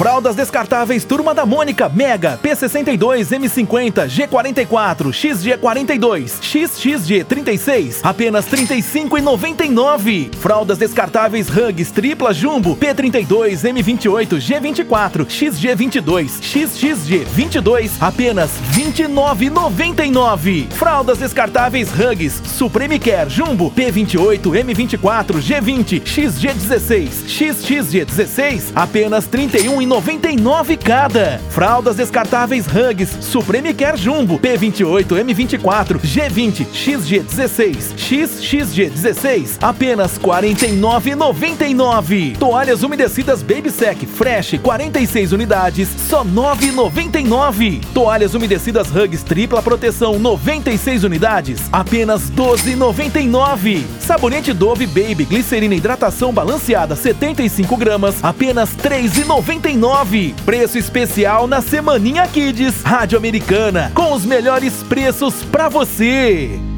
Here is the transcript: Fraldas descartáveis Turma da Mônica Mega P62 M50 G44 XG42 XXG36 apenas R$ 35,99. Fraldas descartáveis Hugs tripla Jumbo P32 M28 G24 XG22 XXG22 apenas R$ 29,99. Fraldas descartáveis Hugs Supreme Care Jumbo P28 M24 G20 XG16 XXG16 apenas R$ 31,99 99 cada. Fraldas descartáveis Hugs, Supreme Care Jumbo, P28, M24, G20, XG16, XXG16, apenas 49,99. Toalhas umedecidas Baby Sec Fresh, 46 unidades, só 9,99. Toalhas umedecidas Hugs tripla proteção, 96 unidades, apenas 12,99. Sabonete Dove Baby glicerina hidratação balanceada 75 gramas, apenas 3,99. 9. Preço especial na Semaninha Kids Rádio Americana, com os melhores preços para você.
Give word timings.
Fraldas 0.00 0.34
descartáveis 0.34 1.04
Turma 1.04 1.34
da 1.34 1.44
Mônica 1.44 1.86
Mega 1.90 2.40
P62 2.42 3.20
M50 3.38 4.08
G44 4.08 5.10
XG42 5.10 6.40
XXG36 6.40 8.00
apenas 8.02 8.46
R$ 8.46 8.56
35,99. 8.66 10.34
Fraldas 10.36 10.78
descartáveis 10.78 11.50
Hugs 11.50 11.90
tripla 11.90 12.32
Jumbo 12.32 12.74
P32 12.76 13.62
M28 13.62 14.38
G24 14.38 15.26
XG22 15.26 16.24
XXG22 16.40 17.90
apenas 18.00 18.52
R$ 18.74 18.82
29,99. 18.82 20.70
Fraldas 20.70 21.18
descartáveis 21.18 21.90
Hugs 21.90 22.40
Supreme 22.46 22.98
Care 22.98 23.28
Jumbo 23.28 23.70
P28 23.70 24.40
M24 24.40 25.42
G20 25.42 26.00
XG16 26.00 27.10
XXG16 27.26 28.72
apenas 28.74 29.26
R$ 29.26 29.46
31,99 29.46 29.89
99 29.90 30.76
cada. 30.76 31.40
Fraldas 31.50 31.96
descartáveis 31.96 32.64
Hugs, 32.68 33.08
Supreme 33.20 33.74
Care 33.74 33.96
Jumbo, 33.96 34.38
P28, 34.38 35.04
M24, 35.04 35.98
G20, 35.98 36.64
XG16, 36.72 37.96
XXG16, 37.96 39.58
apenas 39.60 40.16
49,99. 40.16 42.38
Toalhas 42.38 42.84
umedecidas 42.84 43.42
Baby 43.42 43.70
Sec 43.70 44.06
Fresh, 44.06 44.60
46 44.62 45.32
unidades, 45.32 45.88
só 46.08 46.24
9,99. 46.24 47.80
Toalhas 47.92 48.34
umedecidas 48.34 48.94
Hugs 48.94 49.24
tripla 49.24 49.60
proteção, 49.60 50.20
96 50.20 51.02
unidades, 51.02 51.62
apenas 51.72 52.30
12,99. 52.30 53.82
Sabonete 53.98 54.52
Dove 54.52 54.86
Baby 54.86 55.24
glicerina 55.24 55.74
hidratação 55.74 56.32
balanceada 56.32 56.94
75 56.94 57.76
gramas, 57.76 58.22
apenas 58.22 58.70
3,99. 58.76 59.79
9. 59.80 60.34
Preço 60.44 60.76
especial 60.76 61.46
na 61.46 61.62
Semaninha 61.62 62.28
Kids 62.28 62.82
Rádio 62.82 63.16
Americana, 63.16 63.90
com 63.94 64.12
os 64.12 64.26
melhores 64.26 64.82
preços 64.82 65.42
para 65.42 65.70
você. 65.70 66.69